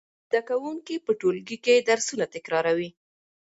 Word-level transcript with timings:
زده 0.29 0.41
کوونکي 0.49 0.95
په 1.05 1.11
ټولګي 1.19 1.57
کې 1.65 1.85
درسونه 1.89 2.25
تکراروي. 2.35 2.89